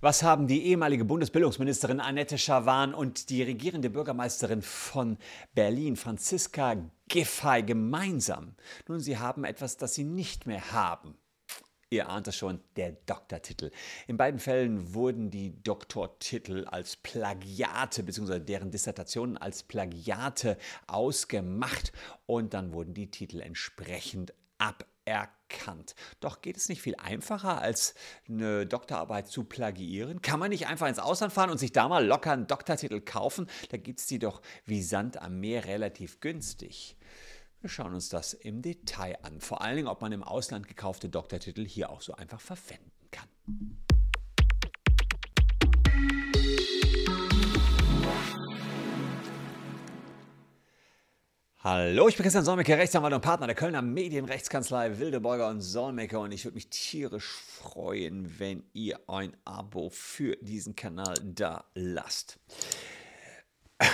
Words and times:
Was 0.00 0.22
haben 0.22 0.46
die 0.46 0.64
ehemalige 0.66 1.04
Bundesbildungsministerin 1.04 2.00
Annette 2.00 2.38
Schawan 2.38 2.94
und 2.94 3.28
die 3.28 3.42
regierende 3.42 3.90
Bürgermeisterin 3.90 4.62
von 4.62 5.18
Berlin, 5.54 5.96
Franziska 5.96 6.76
Giffey, 7.08 7.62
gemeinsam? 7.62 8.54
Nun, 8.88 9.00
sie 9.00 9.18
haben 9.18 9.44
etwas, 9.44 9.76
das 9.76 9.94
sie 9.94 10.04
nicht 10.04 10.46
mehr 10.46 10.72
haben. 10.72 11.16
Ihr 11.92 12.08
ahnt 12.08 12.28
es 12.28 12.36
schon, 12.36 12.60
der 12.76 12.92
Doktortitel. 12.92 13.72
In 14.06 14.16
beiden 14.16 14.38
Fällen 14.38 14.94
wurden 14.94 15.30
die 15.30 15.60
Doktortitel 15.62 16.64
als 16.66 16.96
Plagiate 16.96 18.04
bzw. 18.04 18.38
deren 18.38 18.70
Dissertationen 18.70 19.36
als 19.36 19.64
Plagiate 19.64 20.56
ausgemacht 20.86 21.92
und 22.26 22.54
dann 22.54 22.72
wurden 22.72 22.94
die 22.94 23.10
Titel 23.10 23.40
entsprechend 23.40 24.32
aberkannt. 25.10 25.94
Doch 26.20 26.40
geht 26.40 26.56
es 26.56 26.68
nicht 26.68 26.82
viel 26.82 26.96
einfacher, 26.96 27.60
als 27.60 27.94
eine 28.28 28.66
Doktorarbeit 28.66 29.28
zu 29.28 29.44
plagiieren? 29.44 30.22
Kann 30.22 30.40
man 30.40 30.50
nicht 30.50 30.66
einfach 30.66 30.88
ins 30.88 30.98
Ausland 30.98 31.32
fahren 31.32 31.50
und 31.50 31.58
sich 31.58 31.72
da 31.72 31.88
mal 31.88 32.04
locker 32.04 32.32
einen 32.32 32.46
Doktortitel 32.46 33.00
kaufen? 33.00 33.48
Da 33.70 33.76
gibt 33.76 34.00
es 34.00 34.06
die 34.06 34.18
doch 34.18 34.42
wie 34.64 34.82
Sand 34.82 35.20
am 35.20 35.40
Meer 35.40 35.64
relativ 35.66 36.20
günstig. 36.20 36.96
Wir 37.60 37.68
schauen 37.68 37.94
uns 37.94 38.08
das 38.08 38.32
im 38.32 38.62
Detail 38.62 39.18
an. 39.22 39.40
Vor 39.40 39.60
allen 39.60 39.76
Dingen, 39.76 39.88
ob 39.88 40.00
man 40.00 40.12
im 40.12 40.22
Ausland 40.22 40.66
gekaufte 40.66 41.10
Doktortitel 41.10 41.66
hier 41.66 41.90
auch 41.90 42.00
so 42.00 42.14
einfach 42.14 42.40
verwenden 42.40 42.90
kann. 43.10 43.28
Hallo, 51.62 52.08
ich 52.08 52.16
bin 52.16 52.22
Christian 52.22 52.42
Solmecke, 52.42 52.78
Rechtsanwalt 52.78 53.12
und 53.12 53.20
Partner 53.20 53.46
der 53.46 53.54
Kölner 53.54 53.82
Medienrechtskanzlei 53.82 54.98
Wildeborger 54.98 55.50
und 55.50 55.60
Solmecke 55.60 56.18
und 56.18 56.32
ich 56.32 56.46
würde 56.46 56.54
mich 56.54 56.70
tierisch 56.70 57.28
freuen, 57.28 58.38
wenn 58.38 58.62
ihr 58.72 58.98
ein 59.08 59.36
Abo 59.44 59.90
für 59.90 60.38
diesen 60.40 60.74
Kanal 60.74 61.12
da 61.22 61.66
lasst. 61.74 62.40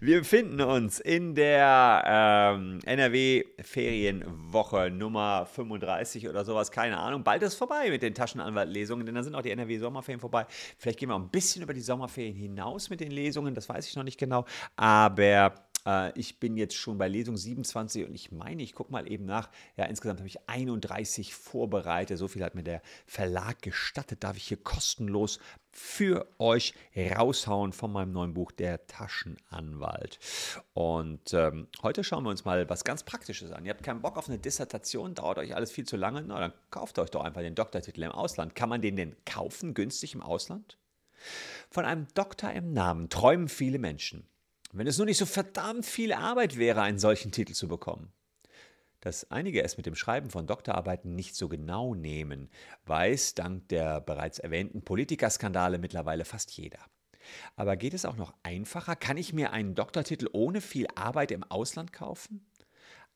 Wir 0.00 0.20
befinden 0.20 0.62
uns 0.62 0.98
in 0.98 1.34
der 1.34 2.02
ähm, 2.06 2.80
NRW-Ferienwoche 2.86 4.90
Nummer 4.90 5.44
35 5.44 6.26
oder 6.26 6.46
sowas, 6.46 6.70
keine 6.70 6.98
Ahnung. 6.98 7.22
Bald 7.22 7.42
ist 7.42 7.54
vorbei 7.54 7.90
mit 7.90 8.02
den 8.02 8.14
Taschenanwaltlesungen, 8.14 9.04
denn 9.04 9.14
dann 9.14 9.24
sind 9.24 9.34
auch 9.34 9.42
die 9.42 9.50
NRW-Sommerferien 9.50 10.20
vorbei. 10.20 10.46
Vielleicht 10.78 10.98
gehen 10.98 11.10
wir 11.10 11.16
auch 11.16 11.20
ein 11.20 11.28
bisschen 11.28 11.62
über 11.62 11.74
die 11.74 11.82
Sommerferien 11.82 12.34
hinaus 12.34 12.88
mit 12.88 13.00
den 13.00 13.10
Lesungen, 13.10 13.54
das 13.54 13.68
weiß 13.68 13.86
ich 13.86 13.94
noch 13.94 14.04
nicht 14.04 14.18
genau. 14.18 14.46
Aber 14.74 15.52
äh, 15.86 16.18
ich 16.18 16.38
bin 16.38 16.56
jetzt 16.56 16.74
schon 16.74 16.98
bei 16.98 17.08
Lesung 17.08 17.36
27 17.36 18.06
und 18.06 18.14
ich 18.14 18.32
meine, 18.32 18.62
ich 18.62 18.74
gucke 18.74 18.92
mal 18.92 19.10
eben 19.10 19.24
nach. 19.24 19.50
Ja, 19.76 19.84
insgesamt 19.86 20.20
habe 20.20 20.28
ich 20.28 20.48
31 20.48 21.34
vorbereitet. 21.34 22.18
So 22.18 22.28
viel 22.28 22.42
hat 22.44 22.54
mir 22.54 22.62
der 22.62 22.82
Verlag 23.06 23.62
gestattet. 23.62 24.22
Darf 24.24 24.36
ich 24.36 24.44
hier 24.44 24.56
kostenlos 24.56 25.38
für 25.70 26.26
euch 26.38 26.74
raushauen 26.96 27.72
von 27.72 27.92
meinem 27.92 28.12
neuen 28.12 28.34
Buch 28.34 28.52
Der 28.52 28.86
Taschenanwalt. 28.86 30.18
Und 30.74 31.32
ähm, 31.32 31.68
heute 31.82 32.04
schauen 32.04 32.24
wir 32.24 32.30
uns 32.30 32.44
mal 32.44 32.68
was 32.68 32.84
ganz 32.84 33.02
Praktisches 33.02 33.52
an. 33.52 33.64
Ihr 33.64 33.70
habt 33.70 33.82
keinen 33.82 34.02
Bock 34.02 34.18
auf 34.18 34.28
eine 34.28 34.38
Dissertation, 34.38 35.14
dauert 35.14 35.38
euch 35.38 35.54
alles 35.54 35.72
viel 35.72 35.86
zu 35.86 35.96
lange. 35.96 36.22
Na, 36.22 36.38
dann 36.38 36.52
kauft 36.70 36.98
euch 36.98 37.10
doch 37.10 37.24
einfach 37.24 37.40
den 37.40 37.54
Doktortitel 37.54 38.02
im 38.02 38.12
Ausland. 38.12 38.54
Kann 38.54 38.68
man 38.68 38.82
den 38.82 38.96
denn 38.96 39.16
kaufen, 39.24 39.74
günstig 39.74 40.14
im 40.14 40.22
Ausland? 40.22 40.78
Von 41.70 41.84
einem 41.84 42.06
Doktor 42.14 42.52
im 42.52 42.72
Namen 42.72 43.08
träumen 43.08 43.48
viele 43.48 43.78
Menschen. 43.78 44.26
Wenn 44.74 44.86
es 44.86 44.96
nur 44.96 45.04
nicht 45.04 45.18
so 45.18 45.26
verdammt 45.26 45.84
viel 45.84 46.14
Arbeit 46.14 46.56
wäre, 46.56 46.80
einen 46.80 46.98
solchen 46.98 47.30
Titel 47.30 47.52
zu 47.52 47.68
bekommen. 47.68 48.10
Dass 49.00 49.30
einige 49.30 49.62
es 49.62 49.76
mit 49.76 49.84
dem 49.84 49.94
Schreiben 49.94 50.30
von 50.30 50.46
Doktorarbeiten 50.46 51.14
nicht 51.14 51.36
so 51.36 51.50
genau 51.50 51.94
nehmen, 51.94 52.48
weiß 52.86 53.34
dank 53.34 53.68
der 53.68 54.00
bereits 54.00 54.38
erwähnten 54.38 54.82
Politikerskandale 54.82 55.76
mittlerweile 55.76 56.24
fast 56.24 56.52
jeder. 56.52 56.78
Aber 57.54 57.76
geht 57.76 57.92
es 57.92 58.06
auch 58.06 58.16
noch 58.16 58.32
einfacher? 58.42 58.96
Kann 58.96 59.18
ich 59.18 59.34
mir 59.34 59.52
einen 59.52 59.74
Doktortitel 59.74 60.28
ohne 60.32 60.62
viel 60.62 60.86
Arbeit 60.94 61.32
im 61.32 61.44
Ausland 61.44 61.92
kaufen? 61.92 62.46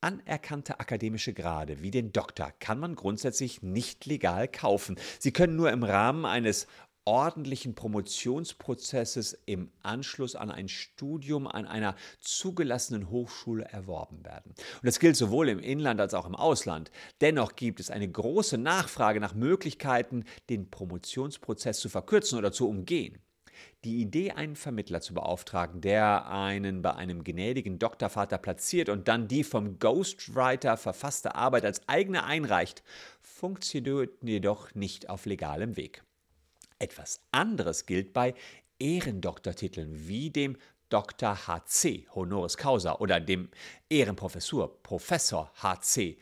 Anerkannte 0.00 0.80
akademische 0.80 1.34
Grade 1.34 1.82
wie 1.82 1.90
den 1.90 2.12
Doktor 2.12 2.52
kann 2.60 2.80
man 2.80 2.96
grundsätzlich 2.96 3.62
nicht 3.62 4.06
legal 4.06 4.48
kaufen. 4.48 4.96
Sie 5.18 5.32
können 5.32 5.54
nur 5.54 5.70
im 5.70 5.84
Rahmen 5.84 6.24
eines 6.24 6.66
ordentlichen 7.04 7.74
Promotionsprozesses 7.74 9.38
im 9.46 9.70
Anschluss 9.82 10.36
an 10.36 10.50
ein 10.50 10.68
Studium 10.68 11.46
an 11.46 11.66
einer 11.66 11.96
zugelassenen 12.20 13.10
Hochschule 13.10 13.64
erworben 13.64 14.24
werden. 14.24 14.50
Und 14.50 14.84
das 14.84 15.00
gilt 15.00 15.16
sowohl 15.16 15.48
im 15.48 15.58
Inland 15.58 16.00
als 16.00 16.14
auch 16.14 16.26
im 16.26 16.36
Ausland. 16.36 16.90
Dennoch 17.20 17.56
gibt 17.56 17.80
es 17.80 17.90
eine 17.90 18.10
große 18.10 18.58
Nachfrage 18.58 19.20
nach 19.20 19.34
Möglichkeiten, 19.34 20.24
den 20.48 20.70
Promotionsprozess 20.70 21.80
zu 21.80 21.88
verkürzen 21.88 22.38
oder 22.38 22.52
zu 22.52 22.68
umgehen. 22.68 23.18
Die 23.84 24.00
Idee, 24.00 24.30
einen 24.32 24.54
Vermittler 24.54 25.00
zu 25.00 25.12
beauftragen, 25.12 25.80
der 25.80 26.28
einen 26.28 26.82
bei 26.82 26.94
einem 26.94 27.24
gnädigen 27.24 27.78
Doktorvater 27.78 28.38
platziert 28.38 28.88
und 28.88 29.08
dann 29.08 29.26
die 29.26 29.42
vom 29.42 29.78
Ghostwriter 29.78 30.76
verfasste 30.76 31.34
Arbeit 31.34 31.64
als 31.64 31.88
eigene 31.88 32.24
einreicht, 32.24 32.84
funktioniert 33.20 34.22
jedoch 34.22 34.74
nicht 34.74 35.10
auf 35.10 35.26
legalem 35.26 35.76
Weg. 35.76 36.04
Etwas 36.82 37.20
anderes 37.30 37.86
gilt 37.86 38.12
bei 38.12 38.34
Ehrendoktortiteln 38.80 40.08
wie 40.08 40.30
dem 40.30 40.56
Dr. 40.88 41.46
HC, 41.46 42.08
Honoris 42.12 42.56
Causa, 42.56 42.96
oder 42.96 43.20
dem 43.20 43.50
Ehrenprofessur, 43.88 44.82
Professor 44.82 45.52
HC, 45.62 46.18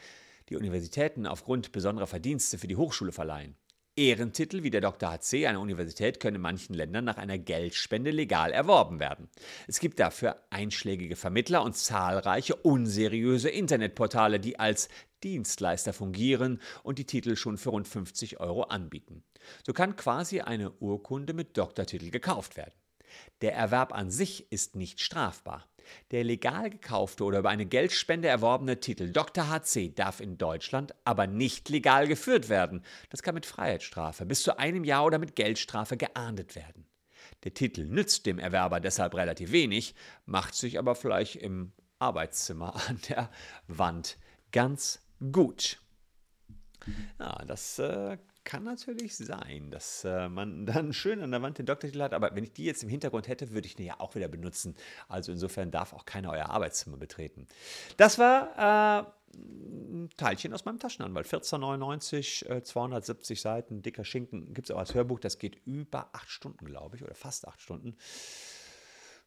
die 0.51 0.57
Universitäten 0.57 1.27
aufgrund 1.27 1.73
besonderer 1.73 2.07
Verdienste 2.07 2.59
für 2.59 2.67
die 2.67 2.77
Hochschule 2.77 3.11
verleihen. 3.11 3.57
Ehrentitel 3.97 4.63
wie 4.63 4.71
der 4.71 4.83
Dr. 4.83 5.11
HC 5.11 5.47
einer 5.47 5.61
Universität 5.61 6.21
können 6.21 6.37
in 6.37 6.43
manchen 6.43 6.75
Ländern 6.75 7.07
nach 7.07 7.17
einer 7.17 7.39
Geldspende 7.39 8.11
legal 8.11 8.53
erworben 8.53 9.01
werden. 9.01 9.31
Es 9.67 9.81
gibt 9.81 9.99
dafür 9.99 10.43
einschlägige 10.51 11.17
Vermittler 11.17 11.63
und 11.63 11.75
zahlreiche 11.75 12.55
unseriöse 12.55 13.49
Internetportale, 13.49 14.41
die 14.41 14.59
als 14.59 14.91
Dienstleister 15.23 15.93
fungieren 15.93 16.61
und 16.83 16.99
die 16.99 17.07
Titel 17.07 17.37
schon 17.37 17.59
für 17.59 17.71
rund 17.71 17.89
50 17.89 18.41
Euro 18.41 18.65
anbieten. 18.65 19.23
So 19.67 19.73
kann 19.73 19.97
quasi 19.97 20.41
eine 20.41 20.71
Urkunde 20.73 21.33
mit 21.33 21.57
Doktortitel 21.57 22.11
gekauft 22.11 22.57
werden. 22.57 22.75
Der 23.41 23.55
Erwerb 23.55 23.93
an 23.93 24.11
sich 24.11 24.51
ist 24.53 24.77
nicht 24.77 25.01
strafbar. 25.01 25.67
Der 26.11 26.25
legal 26.25 26.71
gekaufte 26.71 27.25
oder 27.25 27.41
über 27.41 27.51
eine 27.51 27.67
Geldspende 27.67 28.29
erworbene 28.29 28.81
Titel 28.81 29.11
Dr. 29.11 29.49
HC 29.49 29.95
darf 29.95 30.21
in 30.21 30.39
Deutschland 30.39 30.95
aber 31.05 31.27
nicht 31.27 31.69
legal 31.69 32.07
geführt 32.07 32.49
werden. 32.49 32.85
Das 33.09 33.23
kann 33.23 33.35
mit 33.35 33.47
Freiheitsstrafe 33.47 34.27
bis 34.27 34.43
zu 34.43 34.59
einem 34.59 34.85
Jahr 34.85 35.05
oder 35.05 35.19
mit 35.19 35.35
Geldstrafe 35.35 35.97
geahndet 35.97 36.55
werden. 36.55 36.87
Der 37.45 37.55
Titel 37.55 37.87
nützt 37.87 38.27
dem 38.27 38.39
Erwerber 38.39 38.81
deshalb 38.81 39.15
relativ 39.15 39.53
wenig, 39.53 39.95
macht 40.27 40.55
sich 40.55 40.79
aber 40.79 40.95
vielleicht 40.95 41.37
im 41.37 41.73
Arbeitszimmer 41.99 42.75
an 42.89 43.01
der 43.09 43.31
Wand 43.67 44.19
ganz 44.53 45.01
gut. 45.33 45.81
Ja, 47.19 47.45
das 47.47 47.79
äh, 47.79 48.17
kann 48.45 48.65
natürlich 48.65 49.17
sein, 49.17 49.71
dass 49.71 50.05
äh, 50.05 50.29
man 50.29 50.67
dann 50.67 50.93
schön 50.93 51.21
an 51.21 51.31
der 51.31 51.43
Wand 51.43 51.59
den 51.59 51.67
Doktortitel 51.67 52.03
hat, 52.03 52.15
aber 52.15 52.35
wenn 52.35 52.45
ich 52.45 52.53
die 52.53 52.65
jetzt 52.65 52.83
im 52.83 52.89
Hintergrund 52.89 53.29
hätte, 53.29 53.51
würde 53.51 53.67
ich 53.67 53.77
den 53.77 53.87
ja 53.87 54.01
auch 54.01 54.15
wieder 54.15 54.29
benutzen. 54.29 54.75
Also 55.09 55.33
insofern 55.33 55.71
darf 55.71 55.93
auch 55.93 56.05
keiner 56.05 56.31
euer 56.31 56.47
Arbeitszimmer 56.47 56.97
betreten. 56.97 57.47
Das 57.97 58.19
war 58.19 59.05
äh, 59.05 59.37
ein 59.37 60.09
Teilchen 60.17 60.53
aus 60.53 60.65
meinem 60.65 60.79
Taschenanwalt. 60.79 61.27
14,99, 61.27 62.49
äh, 62.49 62.63
270 62.63 63.41
Seiten, 63.41 63.83
dicker 63.83 64.05
Schinken. 64.05 64.55
Gibt 64.55 64.71
es 64.71 64.75
auch 64.75 64.81
als 64.81 64.95
Hörbuch, 64.95 65.21
das 65.21 65.39
geht 65.39 65.57
über 65.67 66.11
acht 66.13 66.31
Stunden, 66.31 66.65
glaube 66.65 66.97
ich, 66.97 67.05
oder 67.05 67.15
fast 67.15 67.47
acht 67.47 67.61
Stunden. 67.61 67.97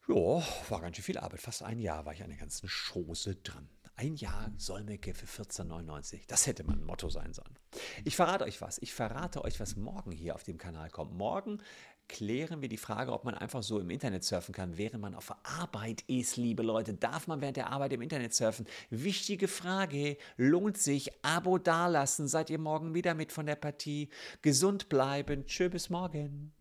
Ja, 0.08 0.42
war 0.68 0.80
ganz 0.82 0.96
schön 0.96 1.04
viel 1.04 1.18
Arbeit. 1.18 1.40
Fast 1.40 1.62
ein 1.62 1.78
Jahr 1.78 2.04
war 2.04 2.12
ich 2.12 2.22
an 2.22 2.28
der 2.28 2.38
ganzen 2.38 2.68
Chose 2.68 3.36
dran. 3.36 3.68
Ein 3.96 4.16
Jahr 4.16 4.50
Solmecke 4.56 5.14
für 5.14 5.26
14,99. 5.26 6.22
Das 6.26 6.48
hätte 6.48 6.64
mein 6.64 6.82
Motto 6.82 7.08
sein 7.10 7.32
sollen. 7.32 7.56
Ich 8.04 8.16
verrate 8.16 8.44
euch 8.44 8.60
was. 8.60 8.78
Ich 8.78 8.92
verrate 8.92 9.44
euch, 9.44 9.60
was 9.60 9.76
morgen 9.76 10.10
hier 10.10 10.34
auf 10.34 10.42
dem 10.42 10.58
Kanal 10.58 10.90
kommt. 10.90 11.14
Morgen 11.14 11.62
klären 12.08 12.60
wir 12.60 12.68
die 12.68 12.76
Frage, 12.76 13.12
ob 13.12 13.24
man 13.24 13.36
einfach 13.36 13.62
so 13.62 13.78
im 13.78 13.90
Internet 13.90 14.24
surfen 14.24 14.52
kann, 14.52 14.76
während 14.78 15.00
man 15.00 15.14
auf 15.14 15.32
Arbeit 15.44 16.02
ist, 16.08 16.36
liebe 16.36 16.64
Leute. 16.64 16.94
Darf 16.94 17.28
man 17.28 17.40
während 17.40 17.56
der 17.56 17.70
Arbeit 17.70 17.92
im 17.92 18.02
Internet 18.02 18.34
surfen? 18.34 18.66
Wichtige 18.90 19.46
Frage. 19.46 20.16
Lohnt 20.36 20.76
sich? 20.76 21.12
Abo 21.24 21.58
dalassen. 21.58 22.26
Seid 22.26 22.50
ihr 22.50 22.58
morgen 22.58 22.94
wieder 22.94 23.14
mit 23.14 23.30
von 23.30 23.46
der 23.46 23.56
Partie? 23.56 24.08
Gesund 24.42 24.88
bleiben. 24.88 25.46
Tschö, 25.46 25.68
bis 25.68 25.88
morgen. 25.88 26.52